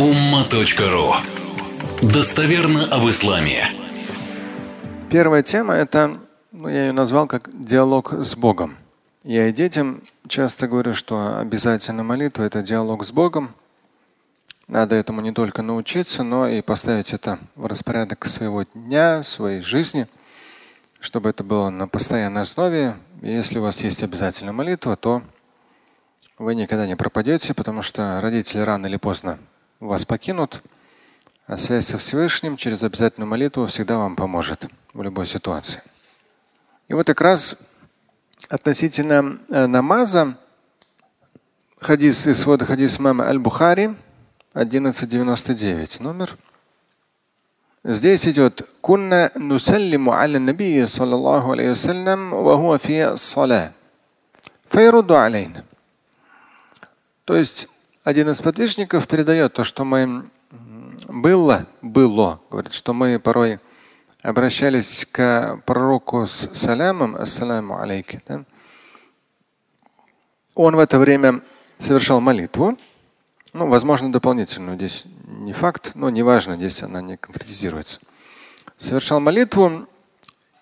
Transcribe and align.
umma.ru 0.00 1.12
Достоверно 2.00 2.86
об 2.86 3.06
исламе. 3.10 3.66
Первая 5.10 5.42
тема– 5.42 5.74
это, 5.74 6.18
ну, 6.52 6.68
я 6.68 6.86
ее 6.86 6.92
назвал 6.92 7.26
как 7.26 7.50
диалог 7.52 8.14
с 8.14 8.34
Богом. 8.34 8.78
Я 9.24 9.48
и 9.48 9.52
детям 9.52 10.00
часто 10.26 10.68
говорю, 10.68 10.94
что 10.94 11.38
обязательно 11.38 12.02
молитва– 12.02 12.42
это 12.44 12.62
диалог 12.62 13.04
с 13.04 13.12
Богом. 13.12 13.50
Надо 14.68 14.96
этому 14.96 15.20
не 15.20 15.32
только 15.32 15.60
научиться, 15.60 16.22
но 16.22 16.48
и 16.48 16.62
поставить 16.62 17.12
это 17.12 17.38
в 17.54 17.66
распорядок 17.66 18.24
своего 18.24 18.62
дня, 18.74 19.22
своей 19.22 19.60
жизни, 19.60 20.06
чтобы 21.00 21.28
это 21.28 21.44
было 21.44 21.68
на 21.68 21.86
постоянной 21.86 22.40
основе. 22.40 22.94
Если 23.20 23.58
у 23.58 23.62
вас 23.62 23.82
есть 23.82 24.02
обязательная 24.02 24.54
молитва, 24.54 24.96
то 24.96 25.20
вы 26.38 26.54
никогда 26.54 26.86
не 26.86 26.96
пропадете, 26.96 27.52
потому 27.52 27.82
что 27.82 28.18
родители 28.22 28.60
рано 28.62 28.86
или 28.86 28.96
поздно 28.96 29.38
вас 29.80 30.04
покинут, 30.04 30.62
а 31.46 31.56
связь 31.56 31.86
со 31.86 31.98
Всевышним 31.98 32.56
через 32.56 32.82
обязательную 32.82 33.28
молитву 33.28 33.66
всегда 33.66 33.98
вам 33.98 34.14
поможет 34.14 34.68
в 34.92 35.02
любой 35.02 35.26
ситуации. 35.26 35.82
И 36.88 36.94
вот 36.94 37.06
как 37.06 37.20
раз 37.20 37.56
относительно 38.48 39.38
э, 39.48 39.66
намаза 39.66 40.36
хадис 41.80 42.26
из 42.26 42.40
свода 42.40 42.66
хадис 42.66 42.98
мама 42.98 43.26
Аль-Бухари 43.26 43.96
1199 44.52 46.00
номер. 46.00 46.36
Здесь 47.82 48.28
идет 48.28 48.68
кунна 48.82 49.32
нусаллиму 49.34 50.12
аля 50.12 50.38
набии 50.38 50.84
саллаллаху 50.84 51.52
алейхи 51.52 51.70
вассалям 51.70 52.30
ва 52.30 52.56
хуа 52.56 52.78
фи 52.78 53.16
саля. 53.16 53.72
Файруду 54.68 55.16
алейна. 55.16 55.64
То 57.24 57.36
есть 57.36 57.68
один 58.02 58.30
из 58.30 58.40
подвижников 58.40 59.06
передает 59.06 59.52
то, 59.52 59.64
что 59.64 59.84
мы 59.84 60.24
было, 61.08 61.66
было, 61.82 62.40
говорит, 62.50 62.72
что 62.72 62.94
мы 62.94 63.18
порой 63.18 63.60
обращались 64.22 65.06
к 65.10 65.60
пророку 65.66 66.26
с 66.26 66.48
салямом, 66.54 67.16
ассаляму 67.16 67.78
алейки. 67.80 68.22
Да? 68.26 68.44
Он 70.54 70.76
в 70.76 70.78
это 70.78 70.98
время 70.98 71.42
совершал 71.78 72.20
молитву, 72.20 72.78
ну, 73.52 73.66
возможно, 73.66 74.12
дополнительную. 74.12 74.76
Здесь 74.76 75.04
не 75.26 75.52
факт, 75.52 75.92
но 75.94 76.08
неважно, 76.08 76.56
здесь 76.56 76.82
она 76.82 77.00
не 77.00 77.16
конкретизируется. 77.16 78.00
Совершал 78.78 79.20
молитву, 79.20 79.86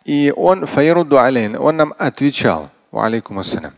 и 0.04 0.32
он 0.36 0.66
файруду 0.66 1.18
алейн, 1.18 1.56
он 1.56 1.76
нам 1.76 1.94
отвечал. 1.98 2.70
Алейкум 2.90 3.38
ассалям. 3.38 3.74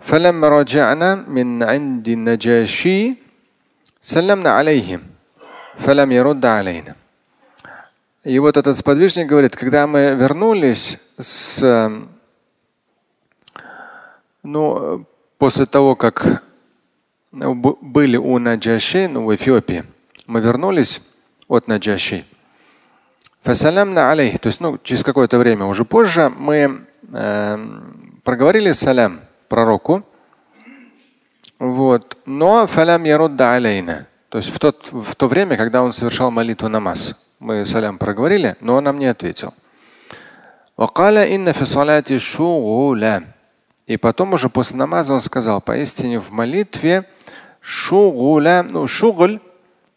فلما 0.00 0.48
رجعنا 0.48 1.14
من 1.28 1.62
عند 1.62 2.08
النجاشي 2.08 3.14
سلمنا 4.02 4.50
عليهم 4.50 5.00
فلم 5.78 6.12
يرد 6.12 6.46
علينا. 6.46 6.94
И 8.24 8.38
вот 8.38 8.56
этот 8.56 8.78
сподвижник 8.78 9.26
говорит, 9.26 9.54
когда 9.54 9.86
мы 9.86 10.14
вернулись 10.14 10.98
с, 11.18 11.90
ну, 14.42 15.04
после 15.36 15.66
того, 15.66 15.94
как 15.94 16.42
были 17.30 18.16
у 18.16 18.38
Наджаши, 18.38 19.08
ну, 19.08 19.26
в 19.26 19.34
Эфиопии, 19.34 19.84
мы 20.26 20.40
вернулись 20.40 21.02
от 21.48 21.68
Наджаши. 21.68 22.24
Фасалямна 23.42 24.10
алейх, 24.10 24.38
то 24.38 24.46
есть 24.46 24.60
ну, 24.60 24.78
через 24.82 25.04
какое-то 25.04 25.36
время 25.36 25.66
уже 25.66 25.84
позже 25.84 26.32
мы 26.34 26.86
э, 27.12 27.58
проговорили 28.22 28.72
салям 28.72 29.20
пророку. 29.49 30.03
Вот. 31.59 32.17
Но 32.25 32.65
фалям 32.67 33.03
ярудда 33.03 33.53
алейна. 33.53 34.07
То 34.29 34.37
есть 34.37 34.49
в, 34.49 34.59
тот, 34.59 34.89
в 34.91 35.15
то 35.15 35.27
время, 35.27 35.57
когда 35.57 35.81
он 35.81 35.91
совершал 35.91 36.31
молитву 36.31 36.69
намаз. 36.69 37.15
Мы 37.39 37.65
салям 37.65 37.97
проговорили, 37.97 38.55
но 38.61 38.75
он 38.75 38.83
нам 38.83 38.99
не 38.99 39.07
ответил. 39.07 39.53
И 43.87 43.97
потом 43.97 44.33
уже 44.33 44.49
после 44.49 44.77
намаза 44.77 45.13
он 45.13 45.21
сказал, 45.21 45.61
поистине 45.61 46.19
в 46.19 46.31
молитве 46.31 47.05
шугуля, 47.59 48.63
ну 48.69 48.87
шугуль, 48.87 49.39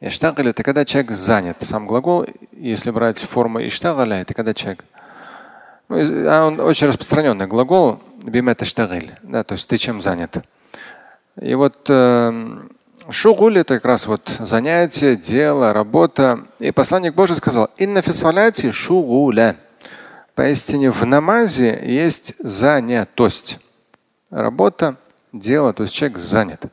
иштагаль 0.01 0.49
это 0.49 0.63
когда 0.63 0.85
человек 0.85 1.13
занят. 1.13 1.59
Сам 1.61 1.87
глагол, 1.87 2.27
если 2.53 2.91
брать 2.91 3.19
форму 3.19 3.61
иштагаля, 3.67 4.23
это 4.23 4.35
когда 4.35 4.55
человек. 4.55 4.85
Ну, 5.93 6.27
а 6.27 6.47
он 6.47 6.59
очень 6.59 6.87
распространенный 6.87 7.47
глагол, 7.47 8.01
бимета 8.23 8.65
штагиль, 8.65 9.13
да, 9.23 9.45
то 9.45 9.53
есть 9.53 9.69
ты 9.69 9.77
чем 9.77 10.01
занят. 10.01 10.43
И 11.39 11.55
вот 11.55 11.85
э, 11.87 12.63
шугуль 13.11 13.59
это 13.59 13.75
как 13.75 13.85
раз 13.85 14.07
вот 14.07 14.35
занятие, 14.39 15.17
дело, 15.17 15.75
работа. 15.75 16.47
И 16.59 16.71
посланник 16.71 17.15
Божий 17.15 17.37
сказал, 17.37 17.69
инна 17.77 18.01
фисаляти 18.01 18.71
шугуля. 18.71 19.57
Поистине 20.35 20.91
в 20.91 21.05
намазе 21.05 21.79
есть 21.83 22.37
занятость. 22.39 23.59
Работа, 24.31 24.97
дело, 25.35 25.75
то 25.75 25.83
есть 25.83 25.95
человек 25.95 26.17
занят. 26.17 26.65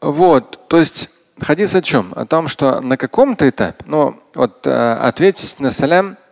Вот, 0.00 0.68
то 0.68 0.76
есть 0.76 1.10
хадис 1.40 1.74
о 1.74 1.82
чем? 1.82 2.12
О 2.14 2.26
том, 2.26 2.46
что 2.46 2.80
на 2.80 2.96
каком-то 2.96 3.48
этапе, 3.48 3.84
ну 3.88 4.20
вот 4.36 4.64
э, 4.68 4.92
ответить 4.92 5.58
на 5.58 5.72
салям– 5.72 6.16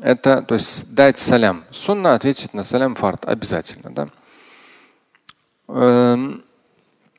это, 0.00 0.42
то 0.42 0.54
есть 0.54 0.94
дать 0.94 1.18
салям. 1.18 1.64
Сунна 1.70 2.14
ответить 2.14 2.54
на 2.54 2.64
салям 2.64 2.94
фарт 2.94 3.24
обязательно. 3.24 3.90
Да? 3.90 4.08
Эм, 5.68 6.44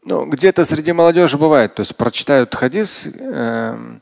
ну, 0.04 0.26
где-то 0.26 0.64
среди 0.66 0.94
молодежи 0.94 1.38
бывает, 1.38 1.76
то 1.76 1.82
есть 1.82 1.96
прочитают 1.96 2.56
хадис, 2.56 3.08
э, 3.08 3.98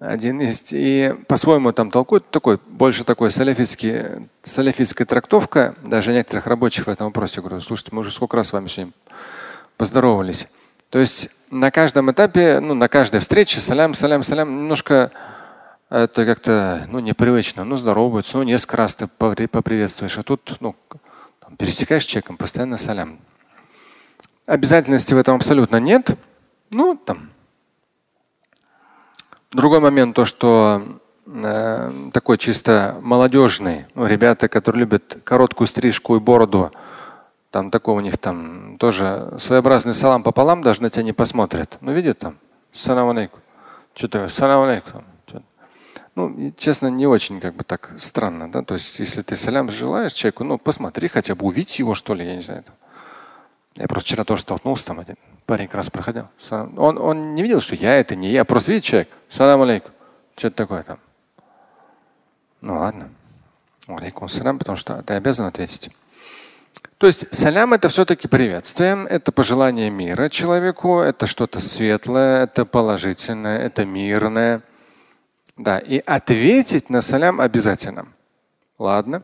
один 0.00 0.40
есть, 0.40 0.72
и 0.72 1.14
по-своему 1.26 1.72
там 1.72 1.90
толкуют, 1.90 2.30
такой, 2.30 2.58
больше 2.68 3.04
такой 3.04 3.30
саляфистский, 3.30 4.28
саляфистская 4.42 5.06
трактовка, 5.06 5.74
даже 5.82 6.12
некоторых 6.12 6.46
рабочих 6.46 6.86
в 6.86 6.90
этом 6.90 7.08
вопросе. 7.08 7.40
говорю, 7.40 7.60
слушайте, 7.60 7.90
мы 7.92 8.00
уже 8.00 8.10
сколько 8.10 8.36
раз 8.36 8.48
с 8.48 8.52
вами 8.52 8.68
сегодня 8.68 8.92
поздоровались. 9.76 10.48
То 10.90 10.98
есть 10.98 11.30
на 11.50 11.70
каждом 11.70 12.10
этапе, 12.10 12.60
ну, 12.60 12.74
на 12.74 12.88
каждой 12.88 13.20
встрече 13.20 13.60
салям, 13.60 13.94
салям, 13.94 14.22
салям 14.22 14.48
немножко 14.48 15.12
это 15.90 16.24
как-то 16.24 16.86
ну, 16.88 17.00
непривычно. 17.00 17.64
Ну, 17.64 17.76
здороваются, 17.76 18.38
ну, 18.38 18.44
несколько 18.44 18.76
раз 18.76 18.94
ты 18.94 19.08
поприветствуешь, 19.08 20.16
а 20.18 20.22
тут 20.22 20.56
ну, 20.60 20.76
там, 21.40 21.56
пересекаешь 21.56 22.04
человеком, 22.04 22.36
постоянно 22.36 22.78
салям. 22.78 23.18
Обязательности 24.46 25.14
в 25.14 25.18
этом 25.18 25.36
абсолютно 25.36 25.76
нет. 25.76 26.16
Ну, 26.70 26.96
там. 26.96 27.30
Другой 29.50 29.80
момент 29.80 30.14
то, 30.14 30.24
что 30.24 31.00
э, 31.26 32.10
такой 32.12 32.38
чисто 32.38 32.96
молодежный, 33.02 33.86
ну, 33.96 34.06
ребята, 34.06 34.48
которые 34.48 34.80
любят 34.80 35.18
короткую 35.24 35.66
стрижку 35.66 36.14
и 36.14 36.20
бороду, 36.20 36.70
там 37.50 37.72
такого 37.72 37.98
у 37.98 38.00
них 38.00 38.16
там 38.18 38.78
тоже 38.78 39.34
своеобразный 39.40 39.94
салам 39.94 40.22
пополам, 40.22 40.62
даже 40.62 40.82
на 40.82 40.90
тебя 40.90 41.02
не 41.02 41.12
посмотрят. 41.12 41.78
Ну, 41.80 41.90
видят 41.90 42.20
там, 42.20 42.36
салам 42.70 43.08
алейкум. 43.08 43.40
Что 43.94 44.06
такое? 44.06 44.28
Салам 44.28 44.68
алейкум. 44.68 45.02
Ну, 46.28 46.52
честно, 46.56 46.88
не 46.88 47.06
очень 47.06 47.40
как 47.40 47.54
бы 47.54 47.64
так 47.64 47.92
странно, 47.98 48.50
да. 48.50 48.62
То 48.62 48.74
есть, 48.74 48.98
если 48.98 49.22
ты 49.22 49.36
салям 49.36 49.70
желаешь 49.70 50.12
человеку, 50.12 50.44
ну, 50.44 50.58
посмотри 50.58 51.08
хотя 51.08 51.34
бы, 51.34 51.46
увидеть 51.46 51.78
его, 51.78 51.94
что 51.94 52.14
ли, 52.14 52.26
я 52.26 52.36
не 52.36 52.42
знаю. 52.42 52.64
Я 53.76 53.88
просто 53.88 54.06
вчера 54.08 54.24
тоже 54.24 54.42
столкнулся, 54.42 54.86
там 54.86 55.00
один 55.00 55.16
парень 55.50 55.66
как 55.66 55.74
раз 55.74 55.90
проходил. 55.90 56.28
Он, 56.76 56.96
он 56.96 57.34
не 57.34 57.42
видел, 57.42 57.60
что 57.60 57.74
я 57.74 57.96
это 57.96 58.14
не 58.14 58.30
я, 58.30 58.44
просто 58.44 58.70
видит 58.70 58.84
человек. 58.84 59.08
Салам 59.28 59.62
алейкум. 59.62 59.90
Что-то 60.36 60.56
такое 60.56 60.84
там. 60.84 60.98
Ну 62.60 62.78
ладно. 62.78 63.10
Алейкум 63.88 64.28
салям, 64.28 64.60
потому 64.60 64.76
что 64.76 65.02
ты 65.02 65.14
обязан 65.14 65.46
ответить. 65.46 65.90
То 66.98 67.08
есть 67.08 67.34
салям 67.34 67.72
это 67.72 67.88
все-таки 67.88 68.28
приветствие, 68.28 69.04
это 69.08 69.32
пожелание 69.32 69.90
мира 69.90 70.28
человеку, 70.28 71.00
это 71.00 71.26
что-то 71.26 71.58
светлое, 71.58 72.44
это 72.44 72.64
положительное, 72.64 73.58
это 73.58 73.84
мирное. 73.84 74.62
Да, 75.60 75.78
и 75.78 75.98
ответить 75.98 76.88
на 76.88 77.02
салям 77.02 77.38
обязательно. 77.38 78.06
Ладно. 78.78 79.22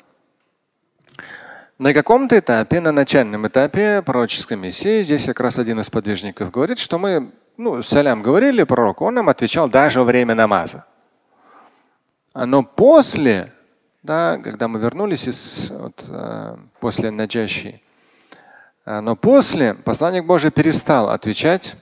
На 1.79 1.95
каком-то 1.95 2.39
этапе, 2.39 2.81
на 2.81 2.93
начальном 2.93 3.49
этапе 3.49 4.03
пророческой 4.03 4.59
миссии, 4.59 5.03
здесь 5.03 5.25
как 5.25 5.41
раз 5.41 5.59
один 5.59 5.81
из 5.81 5.89
подвижников 5.89 6.51
говорит, 6.51 6.79
что 6.79 6.99
мы 6.99 7.33
ну, 7.57 7.81
салям 7.81 8.21
говорили 8.23 8.65
пророку, 8.65 9.07
он 9.07 9.15
нам 9.15 9.31
отвечал 9.31 9.71
даже 9.71 10.01
во 10.01 10.05
время 10.05 10.35
намаза. 10.35 10.85
Но 12.35 12.63
после, 12.63 13.55
да, 14.03 14.37
когда 14.37 14.69
мы 14.69 14.79
вернулись 14.79 15.27
из, 15.27 15.71
вот, 15.71 16.05
э, 16.07 16.57
после 16.81 17.11
Наджаши, 17.11 17.81
э, 18.85 19.01
но 19.01 19.17
после 19.17 19.73
посланник 19.73 20.27
Божий 20.27 20.51
перестал 20.51 21.09
отвечать 21.09 21.77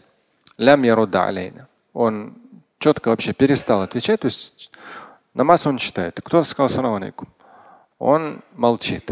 лям 0.59 0.85
яруда 0.85 1.27
алейна. 1.27 1.67
Он 1.93 2.37
четко 2.85 3.09
вообще 3.09 3.33
перестал 3.33 3.81
отвечать. 3.81 4.21
То 4.21 4.27
есть 4.27 4.71
намаз 5.33 5.67
он 5.67 5.79
читает. 5.79 6.21
Кто-то 6.23 6.47
сказал 6.47 6.69
салам 6.69 6.97
алейкум. 6.97 7.29
Он 7.99 8.43
молчит. 8.53 9.11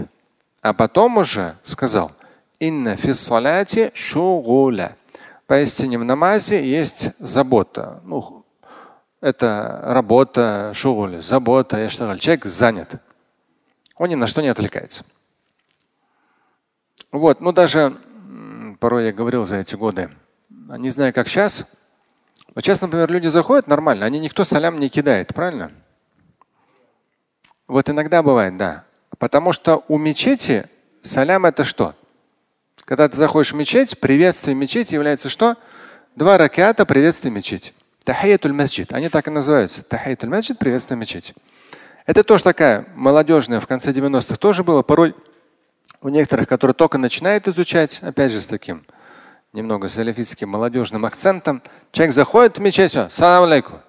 А 0.60 0.74
потом 0.74 1.16
уже 1.16 1.56
сказал, 1.62 2.12
инна 2.58 2.96
фиссаляти 2.96 3.90
шугуля. 3.94 4.96
Поистине 5.46 5.98
в 5.98 6.04
намазе 6.04 6.68
есть 6.68 7.12
забота. 7.18 8.02
Ну, 8.04 8.44
это 9.22 9.80
работа, 9.84 10.72
шугуль, 10.74 11.22
забота, 11.22 11.78
я 11.78 11.88
что 11.88 12.14
Человек 12.18 12.44
занят. 12.44 12.96
Он 13.96 14.10
ни 14.10 14.16
на 14.16 14.26
что 14.26 14.42
не 14.42 14.48
отвлекается. 14.48 15.04
Вот, 17.10 17.40
ну 17.40 17.52
даже 17.52 17.96
порой 18.80 19.06
я 19.06 19.12
говорил 19.12 19.46
за 19.46 19.56
эти 19.56 19.76
годы, 19.76 20.10
не 20.50 20.90
знаю, 20.90 21.14
как 21.14 21.28
сейчас. 21.28 21.66
Но 22.54 22.60
сейчас, 22.60 22.80
например, 22.80 23.10
люди 23.10 23.28
заходят 23.28 23.66
нормально, 23.66 24.06
они 24.06 24.18
никто 24.18 24.44
салям 24.44 24.78
не 24.78 24.88
кидает, 24.88 25.34
правильно? 25.34 25.72
Вот 27.66 27.88
иногда 27.88 28.22
бывает, 28.22 28.56
да. 28.56 28.84
Потому 29.18 29.52
что 29.52 29.84
у 29.88 29.96
мечети 29.96 30.66
салям 31.00 31.46
это 31.46 31.64
что? 31.64 31.94
Когда 32.84 33.08
ты 33.08 33.16
заходишь 33.16 33.52
в 33.52 33.56
мечеть, 33.56 33.98
приветствие 33.98 34.54
мечети 34.54 34.94
является 34.94 35.28
что? 35.28 35.56
Два 36.16 36.36
ракета 36.36 36.84
приветствия 36.84 37.30
мечети. 37.30 37.72
Тахиятуль 38.04 38.52
масджид. 38.52 38.92
Они 38.92 39.08
так 39.08 39.28
и 39.28 39.30
называются. 39.30 39.82
Тахиятуль 39.82 40.28
масджид, 40.28 40.58
приветствие 40.58 40.98
мечети. 40.98 41.34
Это 42.04 42.24
тоже 42.24 42.42
такая 42.42 42.86
молодежная 42.94 43.60
в 43.60 43.66
конце 43.66 43.92
90-х 43.92 44.36
тоже 44.36 44.64
было. 44.64 44.82
Порой 44.82 45.14
у 46.02 46.08
некоторых, 46.08 46.48
которые 46.48 46.74
только 46.74 46.98
начинают 46.98 47.46
изучать, 47.46 48.00
опять 48.02 48.32
же 48.32 48.40
с 48.40 48.46
таким 48.46 48.84
немного 49.52 49.88
салифитским 49.88 50.48
молодежным 50.48 51.04
акцентом, 51.04 51.62
человек 51.90 52.14
заходит 52.14 52.58
в 52.58 52.60
мечеть, 52.60 52.96
салам 53.10 53.44
алейкум. 53.44 53.80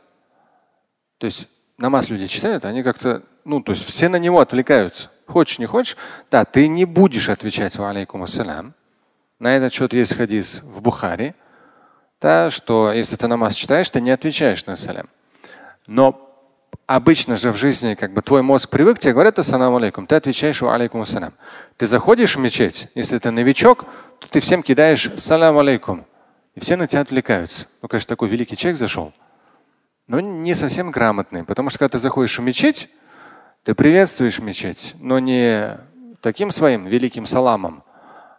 То 1.18 1.26
есть 1.26 1.48
намаз 1.78 2.10
люди 2.10 2.28
читают, 2.28 2.66
они 2.66 2.84
как-то, 2.84 3.24
ну, 3.46 3.62
то 3.62 3.72
есть 3.72 3.86
все 3.86 4.10
на 4.10 4.18
него 4.18 4.40
отвлекаются. 4.40 5.10
Хочешь, 5.26 5.60
не 5.60 5.66
хочешь, 5.66 5.96
да, 6.30 6.44
ты 6.44 6.68
не 6.68 6.86
будешь 6.86 7.30
отвечать 7.30 7.80
алейкум 7.80 8.24
ассалям. 8.24 8.74
На 9.40 9.56
этот 9.56 9.74
счет 9.74 9.94
есть 9.94 10.16
хадис 10.16 10.62
в 10.64 10.82
Бухаре, 10.82 11.36
да, 12.20 12.50
что 12.50 12.92
если 12.92 13.16
ты 13.16 13.28
намаз 13.28 13.56
читаешь, 13.56 13.90
ты 13.90 14.00
не 14.00 14.12
отвечаешь 14.12 14.66
на 14.66 14.76
салям. 14.76 15.10
Но 15.88 16.33
обычно 16.86 17.38
же 17.38 17.52
в 17.52 17.58
жизни 17.58 17.96
как 17.96 18.14
бы 18.14 18.22
твой 18.22 18.42
мозг 18.42 18.70
привык, 18.70 19.00
тебе 19.00 19.14
говорят 19.14 19.40
ассаламу 19.40 19.78
алейкум, 19.78 20.08
ты 20.08 20.16
отвечаешь 20.16 20.62
алейкум 20.62 21.02
ассалям. 21.02 21.34
Ты 21.78 21.88
заходишь 21.88 22.36
в 22.36 22.40
мечеть, 22.40 22.88
если 22.96 23.18
ты 23.18 23.32
новичок, 23.32 23.86
то 24.20 24.30
ты 24.30 24.40
всем 24.40 24.64
кидаешь 24.64 25.10
салам 25.18 25.58
алейкум. 25.58 26.06
И 26.56 26.60
все 26.60 26.76
на 26.76 26.88
тебя 26.88 27.02
отвлекаются. 27.02 27.68
Ну, 27.82 27.88
конечно, 27.88 28.10
такой 28.10 28.30
великий 28.30 28.56
человек 28.56 28.78
зашел, 28.78 29.12
но 30.08 30.20
не 30.20 30.54
совсем 30.56 30.92
грамотный. 30.92 31.44
Потому 31.44 31.70
что 31.70 31.80
когда 31.80 31.94
ты 31.94 32.00
заходишь 32.00 32.38
в 32.38 32.42
мечеть, 32.44 32.90
ты 33.64 33.74
приветствуешь 33.74 34.40
мечеть, 34.40 34.96
но 35.00 35.20
не 35.20 35.78
таким 36.22 36.52
своим 36.52 36.86
великим 36.86 37.26
саламом, 37.26 37.84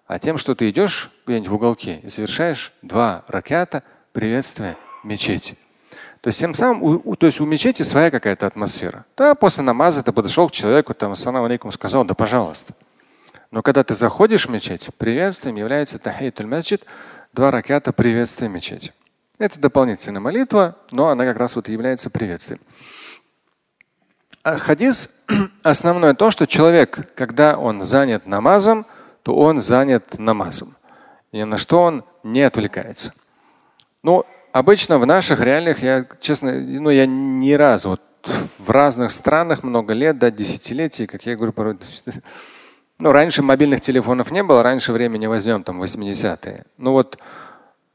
а 0.07 0.19
тем, 0.19 0.39
что 0.39 0.55
ты 0.55 0.71
идешь 0.71 1.11
где-нибудь 1.27 1.49
в 1.49 1.55
уголке 1.55 2.01
и 2.03 2.09
совершаешь 2.09 2.73
два 2.83 3.25
ракета 3.27 3.83
приветствия 4.13 4.77
мечети. 5.03 5.57
То 6.25 6.29
есть 6.29 6.41
тем 6.41 6.55
самым, 6.55 6.83
у, 6.83 7.03
у, 7.05 7.17
то 7.17 7.27
есть 7.27 7.39
у 7.43 7.45
мечети 7.45 7.83
своя 7.83 8.11
какая-то 8.11 8.47
атмосфера. 8.47 9.05
Да, 9.15 9.35
после 9.35 9.63
намаза 9.63 10.03
ты 10.03 10.11
подошел 10.11 10.49
к 10.49 10.53
человеку, 10.53 10.95
там, 10.95 11.13
ассаламу 11.13 11.45
алейкум, 11.45 11.71
сказал, 11.71 12.07
да 12.07 12.15
пожалуйста. 12.15 12.73
Но 13.51 13.61
когда 13.61 13.85
ты 13.85 13.95
заходишь 13.95 14.47
в 14.47 14.51
мечеть, 14.51 14.89
приветствием 14.97 15.57
является 15.57 15.99
тахиятуль 15.99 16.47
масджид, 16.47 16.87
два 17.35 17.51
ракета 17.51 17.93
приветствия 17.93 18.49
мечети. 18.49 18.95
Это 19.39 19.61
дополнительная 19.61 20.23
молитва, 20.23 20.79
но 20.91 21.11
она 21.11 21.27
как 21.27 21.37
раз 21.37 21.57
вот 21.57 21.69
является 21.69 22.09
приветствием. 22.09 22.61
А 24.43 24.57
хадис 24.57 25.11
основное 25.63 26.15
то, 26.15 26.31
что 26.31 26.47
человек, 26.47 27.13
когда 27.15 27.59
он 27.59 27.85
занят 27.85 28.25
намазом, 28.25 28.87
то 29.25 29.37
он 29.37 29.61
занят 29.61 30.19
намазом. 30.19 30.75
И 31.33 31.45
на 31.45 31.59
что 31.59 31.83
он 31.83 32.03
не 32.23 32.41
отвлекается. 32.41 33.13
Ну, 34.03 34.25
Обычно 34.55 35.01
в 35.01 35.05
наших 35.05 35.41
реальных, 35.41 35.83
я 35.83 36.07
честно, 36.21 36.53
ну 36.53 36.89
я 36.89 37.07
ни 37.07 37.51
разу 37.55 37.89
вот 37.89 38.03
в 38.59 38.71
разных 38.71 39.11
странах 39.11 39.65
много 39.65 39.95
лет, 39.95 40.21
да, 40.21 40.31
десятилетий, 40.31 41.09
как 41.09 41.27
я 41.27 41.35
говорю, 41.35 41.53
порой, 41.53 41.77
ну, 43.01 43.11
раньше 43.11 43.43
мобильных 43.43 43.81
телефонов 43.81 44.31
не 44.31 44.45
было, 44.45 44.63
раньше 44.63 44.93
времени 44.93 45.27
возьмем 45.27 45.65
там 45.65 45.83
80-е. 45.83 46.67
Ну 46.79 46.93
вот 46.93 47.19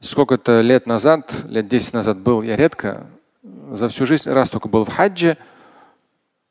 сколько-то 0.00 0.60
лет 0.60 0.84
назад, 0.84 1.34
лет 1.44 1.66
10 1.66 1.94
назад 1.94 2.18
был 2.18 2.42
я 2.42 2.56
редко, 2.56 3.06
за 3.42 3.88
всю 3.88 4.04
жизнь 4.04 4.28
раз 4.28 4.50
только 4.50 4.68
был 4.68 4.84
в 4.84 4.90
хаджи 4.90 5.38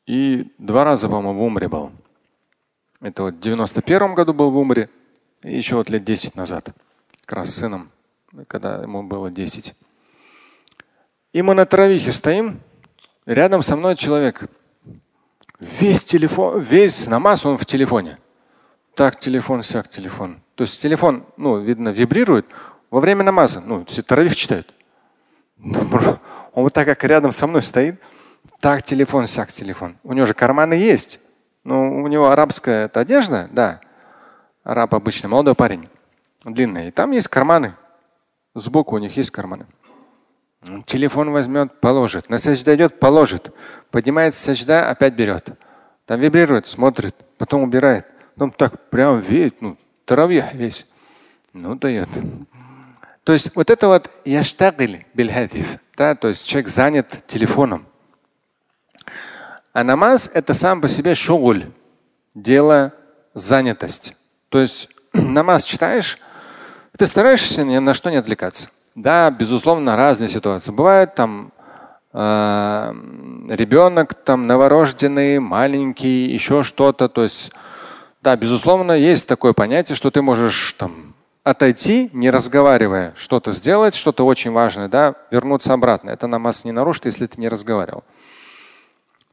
и 0.06 0.52
два 0.58 0.82
раза, 0.82 1.06
по-моему, 1.06 1.34
в 1.34 1.42
Умре 1.44 1.68
был. 1.68 1.92
Это 3.00 3.22
вот 3.22 3.34
в 3.34 3.40
91 3.40 4.14
году 4.16 4.34
был 4.34 4.50
в 4.50 4.58
Умре 4.58 4.90
и 5.44 5.56
еще 5.56 5.76
вот 5.76 5.88
лет 5.88 6.02
10 6.02 6.34
назад, 6.34 6.70
как 7.26 7.32
раз 7.32 7.50
с 7.50 7.58
сыном, 7.58 7.92
когда 8.48 8.82
ему 8.82 9.04
было 9.04 9.30
10. 9.30 9.76
И 11.32 11.42
мы 11.42 11.54
на 11.54 11.64
травихе 11.64 12.10
стоим, 12.12 12.60
рядом 13.24 13.62
со 13.62 13.76
мной 13.76 13.96
человек. 13.96 14.50
Весь 15.60 16.04
телефон, 16.04 16.60
весь 16.60 17.06
намаз 17.06 17.46
он 17.46 17.56
в 17.56 17.64
телефоне. 17.64 18.18
Так 18.94 19.20
телефон, 19.20 19.62
сяк 19.62 19.88
телефон. 19.88 20.40
То 20.56 20.64
есть 20.64 20.82
телефон, 20.82 21.24
ну, 21.36 21.58
видно, 21.58 21.90
вибрирует 21.90 22.46
во 22.90 23.00
время 23.00 23.22
намаза. 23.22 23.60
Ну, 23.60 23.84
все 23.86 24.02
таравих 24.02 24.34
читают. 24.34 24.74
Он 26.52 26.64
вот 26.64 26.72
так 26.74 26.86
как 26.86 27.04
рядом 27.04 27.32
со 27.32 27.46
мной 27.46 27.62
стоит, 27.62 28.00
так 28.60 28.82
телефон, 28.82 29.28
сяк 29.28 29.52
телефон. 29.52 29.96
У 30.02 30.12
него 30.12 30.26
же 30.26 30.34
карманы 30.34 30.74
есть. 30.74 31.20
Ну, 31.62 32.02
у 32.02 32.08
него 32.08 32.30
арабская 32.30 32.86
это 32.86 33.00
одежда, 33.00 33.48
да. 33.52 33.80
Араб 34.64 34.94
обычный, 34.94 35.28
молодой 35.28 35.54
парень, 35.54 35.88
длинный. 36.44 36.88
И 36.88 36.90
там 36.90 37.12
есть 37.12 37.28
карманы. 37.28 37.74
Сбоку 38.54 38.96
у 38.96 38.98
них 38.98 39.16
есть 39.16 39.30
карманы. 39.30 39.66
Телефон 40.86 41.30
возьмет, 41.30 41.80
положит. 41.80 42.28
На 42.28 42.38
сажда 42.38 42.74
идет, 42.74 43.00
положит. 43.00 43.54
Поднимается 43.90 44.42
сажда, 44.42 44.90
опять 44.90 45.14
берет. 45.14 45.50
Там 46.06 46.20
вибрирует, 46.20 46.66
смотрит, 46.66 47.16
потом 47.38 47.62
убирает. 47.62 48.06
Потом 48.34 48.50
так 48.50 48.90
прям 48.90 49.20
веет, 49.20 49.62
ну, 49.62 49.76
таравих 50.04 50.52
весь. 50.52 50.86
Ну, 51.52 51.74
дает. 51.76 52.08
То 53.24 53.32
есть 53.32 53.54
вот 53.54 53.70
это 53.70 53.88
вот 53.88 54.10
яштагиль 54.24 55.06
бильхатиф, 55.14 55.66
да, 55.96 56.14
то 56.14 56.28
есть 56.28 56.46
человек 56.46 56.68
занят 56.68 57.24
телефоном. 57.26 57.86
А 59.72 59.84
намаз 59.84 60.30
это 60.32 60.54
сам 60.54 60.80
по 60.80 60.88
себе 60.88 61.14
шугуль, 61.14 61.70
дело 62.34 62.92
занятость. 63.34 64.16
То 64.48 64.58
есть 64.58 64.88
намаз 65.12 65.64
читаешь, 65.64 66.18
ты 66.96 67.06
стараешься 67.06 67.62
ни 67.62 67.78
на 67.78 67.94
что 67.94 68.10
не 68.10 68.16
отвлекаться. 68.16 68.68
Да, 68.94 69.30
безусловно, 69.30 69.96
разные 69.96 70.28
ситуации. 70.28 70.72
Бывает 70.72 71.14
там 71.14 71.52
э, 72.12 72.94
ребенок 73.50 74.14
там 74.14 74.46
новорожденный, 74.46 75.38
маленький, 75.38 76.26
еще 76.30 76.62
что-то. 76.62 77.08
То 77.08 77.22
есть, 77.22 77.52
да, 78.22 78.36
безусловно, 78.36 78.92
есть 78.92 79.28
такое 79.28 79.52
понятие, 79.52 79.96
что 79.96 80.10
ты 80.10 80.22
можешь 80.22 80.74
там 80.74 81.14
отойти, 81.44 82.10
не 82.12 82.30
разговаривая, 82.30 83.14
что-то 83.16 83.52
сделать, 83.52 83.94
что-то 83.94 84.26
очень 84.26 84.52
важное, 84.52 84.88
да, 84.88 85.14
вернуться 85.30 85.72
обратно. 85.72 86.10
Это 86.10 86.26
намаз 86.26 86.64
не 86.64 86.72
нарушит, 86.72 87.06
если 87.06 87.26
ты 87.26 87.40
не 87.40 87.48
разговаривал. 87.48 88.04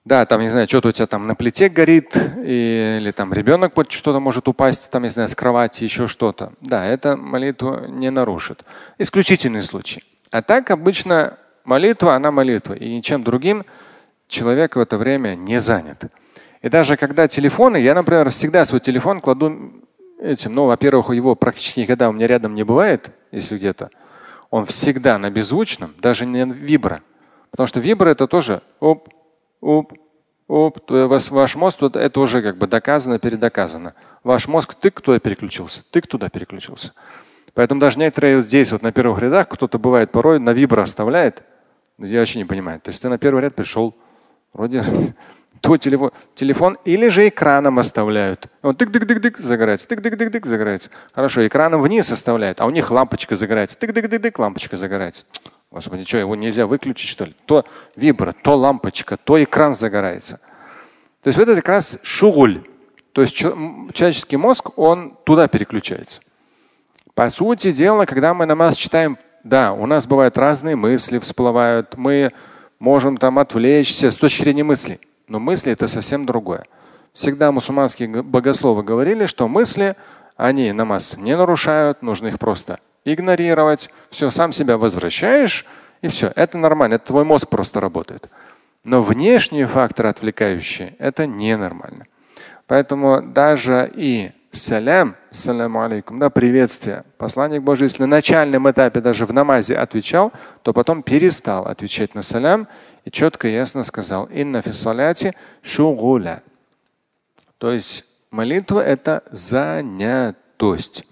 Да, 0.08 0.26
там, 0.26 0.40
не 0.40 0.48
знаю, 0.48 0.70
что-то 0.70 0.88
у 0.88 0.92
тебя 0.94 1.06
там 1.06 1.28
на 1.28 1.36
плите 1.36 1.68
горит, 1.68 2.16
или 2.38 3.12
там 3.12 3.34
ребенок 3.34 3.74
что-то 3.90 4.22
может 4.22 4.48
упасть, 4.48 4.90
там, 4.90 5.04
не 5.04 5.10
знаю, 5.10 5.28
с 5.28 5.36
кровати, 5.36 5.84
еще 5.84 6.08
что-то. 6.08 6.54
Да, 6.62 6.86
это 6.86 7.18
молитву 7.18 7.82
не 7.90 8.10
нарушит. 8.10 8.64
Исключительный 8.98 9.62
случай. 9.64 10.02
А 10.32 10.42
так 10.42 10.72
обычно 10.72 11.38
молитва, 11.66 12.16
она 12.16 12.32
молитва. 12.32 12.76
И 12.76 12.96
ничем 12.96 13.22
другим 13.22 13.66
человек 14.30 14.78
в 14.78 14.80
это 14.80 14.98
время 14.98 15.36
не 15.36 15.60
занят. 15.60 16.06
И 16.62 16.70
даже 16.70 16.96
когда 16.96 17.28
телефоны, 17.28 17.76
я, 17.76 17.94
например, 17.94 18.30
всегда 18.30 18.64
свой 18.64 18.80
телефон 18.80 19.20
кладу 19.20 19.74
этим, 20.22 20.54
ну, 20.54 20.68
во-первых, 20.68 21.10
его 21.10 21.36
практически 21.36 21.82
никогда 21.82 22.08
у 22.08 22.14
меня 22.14 22.28
рядом 22.28 22.54
не 22.54 22.64
бывает, 22.64 23.12
если 23.34 23.58
где-то. 23.58 23.90
Он 24.52 24.66
всегда 24.66 25.18
на 25.18 25.30
беззвучном, 25.30 25.96
даже 26.00 26.26
не 26.26 26.46
вибро. 26.46 27.02
Потому 27.52 27.68
что 27.68 27.82
вибро 27.82 28.10
это 28.10 28.26
тоже 28.28 28.62
оп, 28.80 29.10
оп, 29.62 29.94
оп, 30.48 30.80
ваш, 30.90 31.30
ваш 31.30 31.56
мозг, 31.56 31.82
это 31.82 32.20
уже 32.20 32.42
как 32.42 32.58
бы 32.58 32.68
доказано, 32.68 33.20
передоказано. 33.20 33.94
Ваш 34.24 34.48
мозг 34.48 34.74
тык 34.76 35.02
туда 35.02 35.20
переключился, 35.20 35.84
тык 35.92 36.08
туда 36.08 36.30
переключился. 36.30 36.94
Поэтому 37.54 37.82
даже 37.82 38.00
некоторые 38.00 38.42
здесь, 38.42 38.72
вот 38.72 38.84
на 38.84 38.92
первых 38.92 39.20
рядах, 39.20 39.48
кто-то 39.50 39.80
бывает 39.80 40.12
порой 40.12 40.40
на 40.40 40.52
вибро 40.52 40.82
оставляет. 40.82 41.44
Я 41.98 42.20
вообще 42.20 42.40
не 42.40 42.46
понимаю. 42.46 42.80
То 42.80 42.90
есть 42.90 43.02
ты 43.02 43.10
на 43.10 43.18
первый 43.18 43.42
ряд 43.42 43.56
пришел, 43.56 43.96
вроде 44.54 44.84
твой 45.68 45.80
телефон, 45.80 46.12
телефон 46.34 46.78
или 46.86 47.10
же 47.10 47.28
экраном 47.28 47.78
оставляют. 47.78 48.48
Он 48.62 48.74
тык-дык-дык-дык 48.74 49.38
загорается, 49.38 49.86
тык-дык-дык-дык 49.90 50.46
загорается. 50.46 50.90
Хорошо, 51.14 51.46
экраном 51.46 51.82
вниз 51.82 52.10
оставляют, 52.10 52.62
а 52.62 52.66
у 52.66 52.70
них 52.70 52.90
лампочка 52.90 53.36
загорается, 53.36 53.78
тык-дык-дык-дык, 53.78 54.40
лампочка 54.40 54.78
загорается. 54.78 55.26
Господи, 55.70 56.06
что, 56.06 56.20
его 56.20 56.38
нельзя 56.38 56.66
выключить, 56.68 57.10
что 57.10 57.26
ли? 57.26 57.36
То 57.46 57.66
вибра, 57.98 58.34
то 58.42 58.56
лампочка, 58.56 59.18
то 59.18 59.44
экран 59.44 59.76
загорается. 59.76 60.40
То 61.22 61.28
есть 61.28 61.38
вот 61.38 61.50
это 61.50 61.58
как 61.58 61.68
раз 61.68 62.00
шугуль. 62.02 62.64
То 63.12 63.22
есть 63.22 63.36
человеческий 63.36 64.38
мозг, 64.38 64.78
он 64.78 65.18
туда 65.26 65.50
переключается. 65.50 66.22
По 67.14 67.28
сути 67.28 67.74
дела, 67.74 68.06
когда 68.06 68.34
мы 68.34 68.46
намаз 68.46 68.78
читаем 68.78 69.18
Да, 69.44 69.74
у 69.74 69.86
нас 69.86 70.08
бывают 70.08 70.38
разные 70.38 70.78
мысли 70.78 71.20
всплывают, 71.20 71.98
мы 71.98 72.32
можем 72.80 73.18
там 73.18 73.38
отвлечься 73.38 74.12
с 74.12 74.16
точки 74.16 74.44
зрения 74.44 74.64
мысли. 74.64 75.00
Но 75.28 75.40
мысли 75.40 75.72
это 75.72 75.88
совсем 75.88 76.26
другое. 76.26 76.66
Всегда 77.12 77.52
мусульманские 77.52 78.22
богословы 78.24 78.84
говорили, 78.84 79.26
что 79.26 79.48
мысли, 79.48 79.96
они 80.36 80.72
намаз 80.72 81.18
не 81.18 81.36
нарушают, 81.36 82.02
нужно 82.02 82.28
их 82.28 82.40
просто 82.40 82.80
игнорировать. 83.04 83.90
Все, 84.10 84.30
сам 84.32 84.54
себя 84.54 84.78
возвращаешь, 84.78 85.66
и 86.02 86.08
все. 86.10 86.32
Это 86.36 86.58
нормально, 86.58 86.96
это 86.96 87.08
твой 87.08 87.24
мозг 87.24 87.50
просто 87.50 87.82
работает. 87.82 88.30
Но 88.84 89.02
внешние 89.02 89.68
факторы 89.68 90.10
отвлекающие– 90.10 90.96
это 91.00 91.26
ненормально. 91.26 92.06
Поэтому 92.68 93.22
даже 93.22 93.92
и 93.94 94.32
салям, 94.52 95.16
саляму 95.30 95.82
алейкум, 95.82 96.20
да, 96.20 96.30
приветствие. 96.30 97.04
Посланник 97.18 97.62
Божий, 97.62 97.86
если 97.86 98.04
на 98.04 98.08
начальном 98.08 98.70
этапе 98.70 99.02
даже 99.02 99.26
в 99.26 99.34
намазе 99.34 99.78
отвечал, 99.78 100.32
то 100.64 100.74
потом 100.74 101.04
перестал 101.04 101.68
отвечать 101.68 102.16
на 102.16 102.22
салям 102.22 102.68
и 103.06 103.12
четко 103.12 103.48
и 103.48 103.54
ясно 103.54 103.84
сказал 103.84 104.26
«Инна 104.26 104.62
фиссаляти 104.62 105.36
шугуля». 105.62 106.44
То 107.58 107.72
есть 107.72 108.06
молитва– 108.32 108.80
это 108.86 109.24
занятость. 109.32 111.06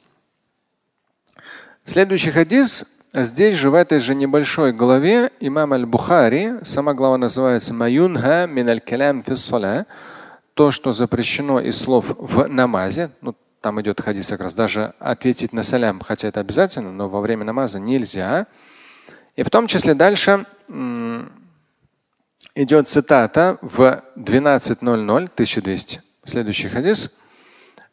Следующий 1.84 2.32
хадис 2.32 2.86
Здесь 3.18 3.58
же 3.58 3.70
в 3.70 3.76
этой 3.76 4.02
же 4.02 4.14
небольшой 4.14 4.74
главе 4.74 5.32
имам 5.40 5.72
Аль-Бухари, 5.72 6.66
сама 6.66 6.94
глава 6.94 7.18
называется 7.18 7.74
«Маюнха 7.74 8.46
мин 8.46 8.68
аль-калям 8.68 9.24
фиссаля», 9.24 9.86
то, 10.56 10.72
что 10.72 10.94
запрещено 10.94 11.60
из 11.60 11.78
слов 11.78 12.16
в 12.18 12.48
намазе, 12.48 13.12
ну, 13.22 13.36
там 13.62 13.80
идет 13.82 14.02
хадис 14.02 14.28
как 14.28 14.42
раз, 14.42 14.54
даже 14.56 14.94
ответить 15.00 15.54
на 15.54 15.64
салям, 15.64 16.00
хотя 16.00 16.28
это 16.28 16.40
обязательно, 16.40 16.92
но 16.92 17.10
во 17.10 17.22
время 17.22 17.44
намаза 17.44 17.80
нельзя. 17.80 18.48
И 19.36 19.44
в 19.44 19.50
том 19.50 19.68
числе 19.68 19.94
дальше 19.94 20.46
идет 22.56 22.90
цитата 22.90 23.58
в 23.62 24.02
12.00, 24.16 24.80
1200, 24.82 26.02
следующий 26.24 26.70
хадис, 26.70 27.12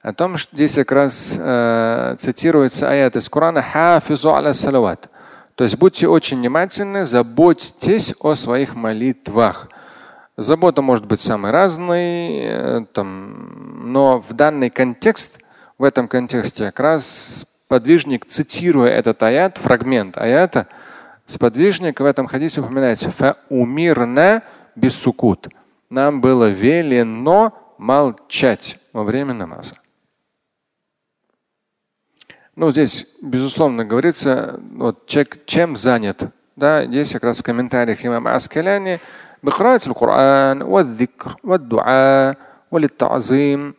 о 0.00 0.12
том, 0.12 0.36
что 0.36 0.54
здесь 0.54 0.74
как 0.74 0.92
раз 0.92 1.36
э, 1.38 2.16
цитируется 2.18 2.90
аят 2.90 3.16
из 3.16 3.28
Корана 3.28 3.62
«Хафизу 3.62 4.34
аля 4.34 4.52
салават». 4.52 5.08
То 5.54 5.64
есть 5.64 5.76
будьте 5.76 6.08
очень 6.08 6.38
внимательны, 6.38 7.06
заботьтесь 7.06 8.14
о 8.20 8.34
своих 8.34 8.74
молитвах. 8.74 9.68
Забота 10.36 10.80
может 10.80 11.04
быть 11.04 11.20
самой 11.20 11.50
разной, 11.50 12.38
э, 12.38 12.84
там, 12.94 13.92
но 13.92 14.18
в 14.18 14.32
данный 14.32 14.70
контекст 14.70 15.38
в 15.76 15.84
этом 15.84 16.08
контексте 16.08 16.66
как 16.66 16.80
раз 16.80 17.46
подвижник, 17.68 18.24
цитируя 18.24 18.90
этот 18.90 19.22
аят, 19.22 19.58
фрагмент 19.58 20.16
аята, 20.16 20.68
сподвижник 21.26 22.00
в 22.00 22.04
этом 22.04 22.26
хадисе 22.28 22.62
упоминается 22.62 23.10
«Фаумирна 23.10 24.42
бисукут». 24.74 25.48
Нам 25.90 26.22
было 26.22 26.48
велено 26.48 27.52
молчать 27.76 28.78
во 28.94 29.04
время 29.04 29.34
намаза. 29.34 29.74
Ну, 32.56 32.70
здесь, 32.72 33.06
безусловно, 33.20 33.84
говорится, 33.84 34.60
вот 34.72 35.06
человек 35.06 35.44
чем 35.44 35.76
занят. 35.76 36.24
Да, 36.56 36.86
здесь 36.86 37.12
как 37.12 37.24
раз 37.24 37.38
в 37.38 37.42
комментариях 37.42 38.04
имам 38.04 38.28
Аскаляни 38.28 39.00
بقراءة 39.43 39.87
القرآن 39.87 40.61
والذكر 40.61 41.35
والدعاء 41.43 42.37
وللتعظيم 42.71 43.73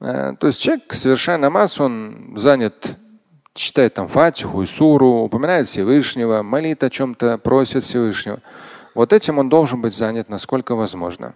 Э, 0.00 0.34
то 0.38 0.46
есть 0.46 0.60
человек, 0.60 0.92
совершая 0.94 1.36
намаз, 1.36 1.78
он 1.78 2.32
занят, 2.36 2.96
читает 3.52 3.94
там 3.94 4.08
фатиху 4.08 4.62
и 4.62 4.66
суру, 4.66 5.24
упоминает 5.24 5.68
Всевышнего, 5.68 6.42
молит 6.42 6.82
о 6.82 6.90
чем-то, 6.90 7.38
просит 7.38 7.84
Всевышнего. 7.84 8.40
Вот 8.94 9.12
этим 9.12 9.38
он 9.38 9.48
должен 9.48 9.80
быть 9.82 9.94
занят, 9.94 10.28
насколько 10.28 10.74
возможно. 10.74 11.34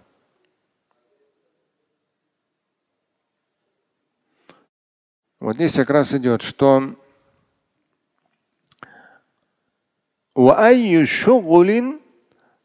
Вот 5.39 5.55
здесь 5.57 5.73
как 5.73 5.91
раз 5.91 6.13
идет, 6.13 6.41
что 6.41 6.95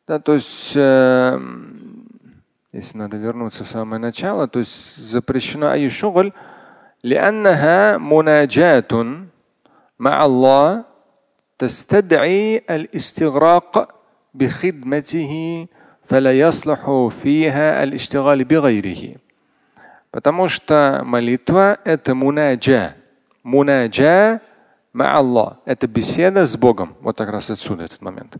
да, 0.06 0.18
то 0.18 0.34
есть 0.34 0.72
э, 0.74 1.40
если 2.72 2.98
надо 2.98 3.16
вернуться 3.16 3.64
в 3.64 3.68
самое 3.68 4.00
начало, 4.00 4.48
то 4.48 4.58
есть 4.58 4.96
запрещено 4.96 5.72
أي 5.72 5.90
شغل 5.90 6.32
لأنها 7.02 7.98
مناجاة 7.98 8.92
مع 9.98 10.24
الله 10.24 10.84
تستدعي 11.58 12.62
الاستغراق 12.70 14.00
بخدمته 14.34 15.66
فلا 16.08 16.32
يصلح 16.32 17.10
فيها 17.22 17.82
الاشتغال 17.84 18.44
بغيره. 18.44 19.16
Потому 20.10 20.48
что 20.48 21.02
молитва – 21.04 21.84
это 21.84 22.16
мунаджа. 22.16 22.94
Мунаджа 23.44 24.40
ма 24.92 25.16
Аллах. 25.16 25.58
Это 25.64 25.86
беседа 25.86 26.46
с 26.46 26.56
Богом. 26.56 26.96
Вот 27.00 27.16
как 27.16 27.28
раз 27.30 27.48
отсюда 27.48 27.84
этот 27.84 28.02
момент. 28.02 28.36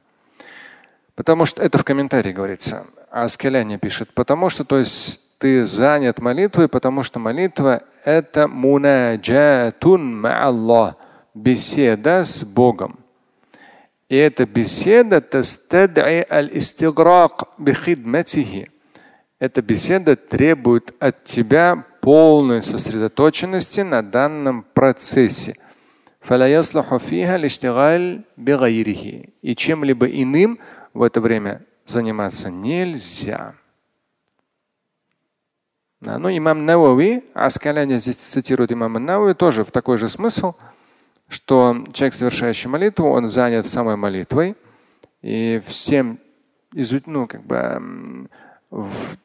Потому 1.16 1.46
что 1.46 1.62
это 1.62 1.78
в 1.78 1.84
комментарии 1.84 2.32
говорится. 2.32 2.86
А 3.10 3.24
Аскеляне 3.24 3.78
пишет, 3.78 4.14
потому 4.14 4.50
что, 4.50 4.66
то 4.66 4.78
есть, 4.78 5.22
ты 5.38 5.66
занят 5.66 6.20
молитвой, 6.20 6.68
потому 6.68 7.04
что 7.04 7.20
молитва 7.20 7.82
это 8.04 8.48
мунаджатун 8.48 10.26
Аллах, 10.26 10.96
беседа 11.34 12.24
с 12.24 12.44
Богом. 12.44 13.00
И 14.08 14.16
эта 14.16 14.46
беседа 14.46 15.20
эта 19.40 19.62
беседа 19.62 20.16
требует 20.16 20.94
от 21.00 21.24
тебя 21.24 21.86
полной 22.02 22.62
сосредоточенности 22.62 23.82
на 23.82 24.02
данном 24.02 24.64
процессе. 24.74 25.58
И 29.42 29.56
чем-либо 29.56 30.06
иным 30.06 30.60
в 30.96 31.04
это 31.04 31.20
время 31.22 31.62
заниматься 31.86 32.50
нельзя. 32.50 33.54
Да, 36.00 36.18
ну, 36.18 36.30
имам 36.30 36.66
Навави, 36.66 37.24
Аскаляни 37.34 37.98
здесь 37.98 38.16
цитирует 38.16 38.72
имама 38.72 39.00
Навави, 39.00 39.34
тоже 39.34 39.66
в 39.66 39.72
такой 39.72 39.98
же 39.98 40.08
смысл, 40.08 40.54
что 41.28 41.84
человек, 41.94 42.14
совершающий 42.14 42.70
молитву, 42.70 43.10
он 43.10 43.28
занят 43.28 43.68
самой 43.68 43.98
молитвой 43.98 44.56
и 45.22 45.62
всем, 45.68 46.18
ну, 46.72 47.28
как 47.28 47.44
бы, 47.44 48.30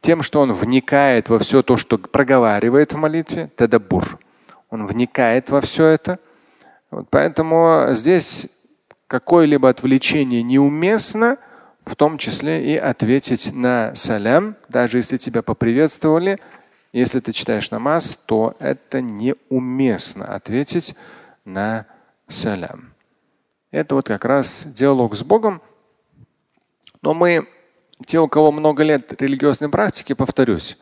тем, 0.00 0.22
что 0.22 0.40
он 0.40 0.52
вникает 0.52 1.28
во 1.28 1.38
все 1.38 1.62
то, 1.62 1.76
что 1.76 1.98
проговаривает 1.98 2.92
в 2.92 2.96
молитве, 2.96 3.48
тадабур. 3.56 4.18
Он 4.70 4.86
вникает 4.86 5.50
во 5.50 5.60
все 5.60 5.86
это. 5.86 6.18
Вот 6.90 7.06
поэтому 7.10 7.88
здесь 7.90 8.48
какое-либо 9.06 9.68
отвлечение 9.68 10.42
неуместно– 10.42 11.38
в 11.90 11.96
том 11.96 12.18
числе 12.18 12.72
и 12.72 12.76
ответить 12.76 13.52
на 13.52 13.94
салям, 13.96 14.54
даже 14.68 14.98
если 14.98 15.16
тебя 15.16 15.42
поприветствовали. 15.42 16.38
Если 16.92 17.18
ты 17.18 17.32
читаешь 17.32 17.70
намаз, 17.72 18.16
то 18.26 18.54
это 18.60 19.00
неуместно 19.00 20.24
ответить 20.24 20.94
на 21.44 21.86
салям. 22.28 22.94
Это 23.72 23.96
вот 23.96 24.06
как 24.06 24.24
раз 24.24 24.62
диалог 24.66 25.16
с 25.16 25.22
Богом. 25.24 25.60
Но 27.02 27.12
мы, 27.12 27.48
те, 28.06 28.20
у 28.20 28.28
кого 28.28 28.52
много 28.52 28.84
лет 28.84 29.20
религиозной 29.20 29.68
практики, 29.68 30.12
повторюсь, 30.12 30.78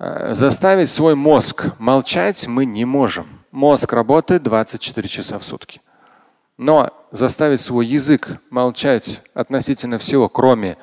э, 0.00 0.34
заставить 0.34 0.90
свой 0.90 1.14
мозг 1.14 1.66
молчать 1.78 2.48
мы 2.48 2.64
не 2.64 2.84
можем. 2.84 3.26
Мозг 3.52 3.92
работает 3.92 4.42
24 4.42 5.08
часа 5.08 5.38
в 5.38 5.44
сутки. 5.44 5.80
Но 6.60 6.90
заставить 7.10 7.62
свой 7.62 7.86
язык 7.86 8.36
молчать 8.50 9.22
относительно 9.32 9.98
всего, 9.98 10.28
кроме 10.28 10.76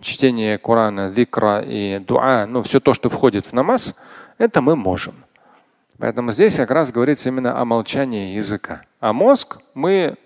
чтения 0.00 0.58
Корана, 0.58 1.12
дикра 1.12 1.62
и 1.64 2.00
дуа, 2.00 2.46
ну 2.46 2.64
все 2.64 2.80
то, 2.80 2.94
что 2.94 3.08
входит 3.08 3.46
в 3.46 3.52
намаз, 3.52 3.94
это 4.38 4.60
мы 4.60 4.74
можем. 4.74 5.14
Поэтому 5.98 6.32
здесь 6.32 6.56
как 6.56 6.72
раз 6.72 6.90
говорится 6.90 7.28
именно 7.28 7.56
о 7.56 7.64
молчании 7.64 8.34
языка. 8.34 8.82
А 8.98 9.12
мозг 9.12 9.58
мы 9.72 10.16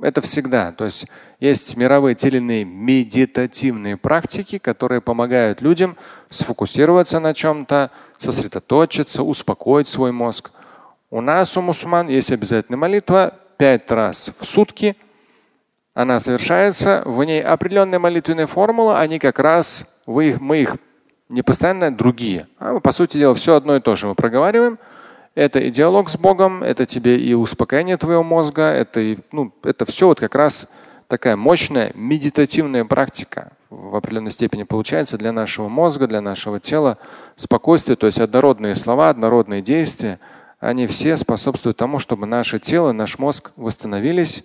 это 0.00 0.20
всегда. 0.20 0.70
То 0.70 0.84
есть 0.84 1.08
есть 1.40 1.76
мировые 1.76 2.14
теленные 2.14 2.64
медитативные 2.64 3.96
практики, 3.96 4.58
которые 4.58 5.00
помогают 5.00 5.60
людям 5.60 5.96
сфокусироваться 6.30 7.18
на 7.18 7.34
чем-то, 7.34 7.90
сосредоточиться, 8.18 9.24
успокоить 9.24 9.88
свой 9.88 10.12
мозг. 10.12 10.52
У 11.10 11.20
нас, 11.20 11.56
у 11.56 11.62
мусульман, 11.62 12.06
есть 12.06 12.30
обязательная 12.30 12.78
молитва 12.78 13.40
пять 13.56 13.90
раз 13.90 14.32
в 14.38 14.44
сутки. 14.44 14.96
Она 15.94 16.20
совершается, 16.20 17.02
в 17.06 17.22
ней 17.24 17.42
определенные 17.42 17.98
молитвенные 17.98 18.46
формулы, 18.46 18.98
они 18.98 19.18
как 19.18 19.38
раз, 19.38 19.86
вы 20.04 20.28
их, 20.30 20.40
мы 20.40 20.58
их 20.58 20.76
не 21.28 21.42
постоянно 21.42 21.94
другие, 21.94 22.48
а 22.58 22.78
по 22.80 22.92
сути 22.92 23.16
дела 23.16 23.34
все 23.34 23.54
одно 23.54 23.76
и 23.76 23.80
то 23.80 23.96
же 23.96 24.06
мы 24.06 24.14
проговариваем. 24.14 24.78
Это 25.34 25.58
и 25.58 25.70
диалог 25.70 26.08
с 26.08 26.16
Богом, 26.16 26.62
это 26.62 26.86
тебе 26.86 27.18
и 27.18 27.34
успокоение 27.34 27.98
твоего 27.98 28.22
мозга, 28.22 28.62
это, 28.62 29.00
и, 29.00 29.18
ну, 29.32 29.52
это 29.62 29.84
все 29.84 30.06
вот 30.06 30.18
как 30.18 30.34
раз 30.34 30.66
такая 31.08 31.36
мощная 31.36 31.92
медитативная 31.94 32.84
практика 32.84 33.52
в 33.70 33.96
определенной 33.96 34.30
степени 34.30 34.62
получается 34.62 35.18
для 35.18 35.32
нашего 35.32 35.68
мозга, 35.68 36.06
для 36.06 36.20
нашего 36.20 36.60
тела. 36.60 36.98
Спокойствие, 37.36 37.96
то 37.96 38.06
есть 38.06 38.20
однородные 38.20 38.74
слова, 38.74 39.10
однородные 39.10 39.62
действия, 39.62 40.18
они 40.58 40.86
все 40.86 41.16
способствуют 41.16 41.76
тому, 41.76 41.98
чтобы 41.98 42.26
наше 42.26 42.58
тело, 42.58 42.92
наш 42.92 43.18
мозг 43.18 43.52
восстановились, 43.56 44.44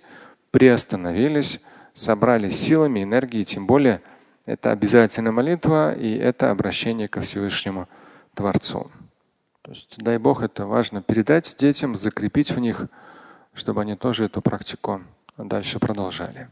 приостановились, 0.50 1.60
собрались 1.94 2.58
силами, 2.58 3.02
энергией, 3.02 3.44
тем 3.44 3.66
более 3.66 4.00
это 4.44 4.72
обязательная 4.72 5.32
молитва 5.32 5.94
и 5.94 6.14
это 6.14 6.50
обращение 6.50 7.08
ко 7.08 7.20
Всевышнему 7.20 7.88
Творцу. 8.34 8.90
То 9.62 9.70
есть, 9.70 9.94
дай 9.98 10.18
Бог, 10.18 10.42
это 10.42 10.66
важно 10.66 11.02
передать 11.02 11.54
детям, 11.56 11.96
закрепить 11.96 12.50
в 12.50 12.58
них, 12.58 12.86
чтобы 13.54 13.82
они 13.82 13.94
тоже 13.94 14.24
эту 14.24 14.42
практику 14.42 15.02
дальше 15.38 15.78
продолжали. 15.78 16.48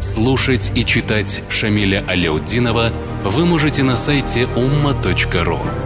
Слушать 0.00 0.72
и 0.74 0.84
читать 0.84 1.42
Шамиля 1.48 2.04
Аляутдинова 2.06 2.92
вы 3.24 3.46
можете 3.46 3.82
на 3.82 3.96
сайте 3.96 4.42
umma.ru. 4.42 5.85